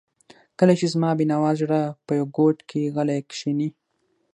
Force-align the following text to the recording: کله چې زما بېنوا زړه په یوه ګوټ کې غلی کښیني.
کله 0.59 0.73
چې 0.79 0.85
زما 0.93 1.09
بېنوا 1.19 1.51
زړه 1.59 1.81
په 2.05 2.11
یوه 2.19 2.31
ګوټ 2.37 2.57
کې 2.69 2.91
غلی 2.95 3.19
کښیني. 3.29 3.69